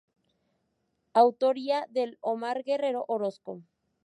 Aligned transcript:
Autoría 1.13 1.85
del 1.91 2.17
Omar 2.21 2.63
Guerrero 2.63 3.05
Orozco. 3.07 3.61